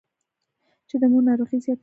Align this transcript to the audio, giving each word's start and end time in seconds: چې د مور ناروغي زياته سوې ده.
چې 0.87 0.95
د 1.01 1.03
مور 1.11 1.23
ناروغي 1.27 1.57
زياته 1.63 1.69
سوې 1.69 1.75
ده. 1.75 1.79